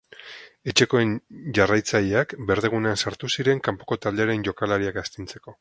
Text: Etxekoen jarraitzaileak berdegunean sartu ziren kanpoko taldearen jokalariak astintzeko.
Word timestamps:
Etxekoen 0.71 1.11
jarraitzaileak 1.57 2.35
berdegunean 2.49 2.99
sartu 3.07 3.33
ziren 3.37 3.65
kanpoko 3.69 4.03
taldearen 4.07 4.51
jokalariak 4.53 5.03
astintzeko. 5.05 5.49